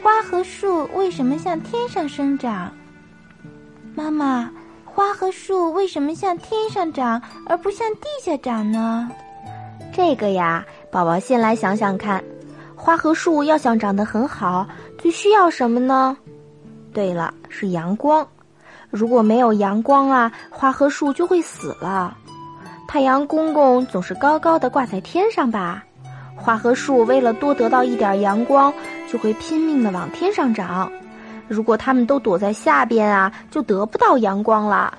[0.00, 2.72] 花和树为什么向天上生长？
[3.96, 4.48] 妈妈，
[4.84, 9.10] 花和树为什么向天上长而不向地下长呢？
[9.92, 12.22] 这个呀，宝宝先来想想看，
[12.76, 16.16] 花和树要想长得很好，最需要什么呢？
[16.94, 18.26] 对了，是阳光。
[18.90, 22.16] 如果没有阳光啊，花和树就会死了。
[22.86, 25.84] 太阳公公总是高高的挂在天上吧？
[26.36, 28.72] 花和树为了多得到一点阳光，
[29.10, 30.92] 就会拼命的往天上长，
[31.48, 34.96] 如果他们都躲在下边啊，就得不到阳光了。